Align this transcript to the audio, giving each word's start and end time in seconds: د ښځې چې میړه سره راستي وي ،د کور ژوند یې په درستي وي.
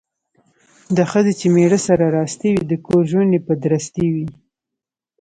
د 0.97 0.99
ښځې 1.11 1.33
چې 1.39 1.47
میړه 1.55 1.79
سره 1.87 2.05
راستي 2.17 2.49
وي 2.55 2.63
،د 2.71 2.73
کور 2.85 3.03
ژوند 3.11 3.29
یې 3.35 3.41
په 3.47 3.53
درستي 3.63 4.07
وي. 4.13 4.27